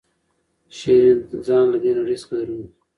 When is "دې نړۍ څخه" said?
1.83-2.33